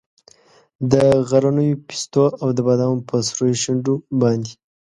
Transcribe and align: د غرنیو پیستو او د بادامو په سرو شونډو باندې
د 0.91 0.93
غرنیو 1.29 1.81
پیستو 1.87 2.25
او 2.41 2.47
د 2.57 2.59
بادامو 2.67 3.05
په 3.09 3.15
سرو 3.27 3.47
شونډو 3.61 3.93
باندې 4.21 4.51